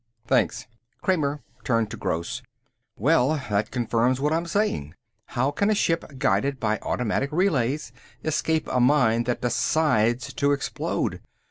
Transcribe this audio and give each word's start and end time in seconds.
"Thanks." 0.25 0.65
Kramer 1.03 1.43
turned 1.63 1.91
to 1.91 1.95
Gross. 1.97 2.41
"Well, 2.95 3.35
that 3.51 3.69
confirms 3.69 4.19
what 4.19 4.33
I'm 4.33 4.47
saying. 4.47 4.95
How 5.27 5.51
can 5.51 5.69
a 5.69 5.75
ship 5.75 6.17
guided 6.17 6.59
by 6.59 6.79
automatic 6.79 7.29
relays 7.31 7.91
escape 8.23 8.67
a 8.71 8.79
mine 8.79 9.25
that 9.25 9.41
decides 9.43 10.33
to 10.33 10.53
explode? 10.53 11.21